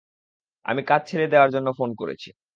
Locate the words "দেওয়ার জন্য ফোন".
1.27-1.89